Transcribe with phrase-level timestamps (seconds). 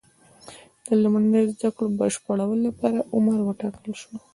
[0.85, 4.11] د لومړنیو زده کړو بشپړولو لپاره عمر وټاکل شو.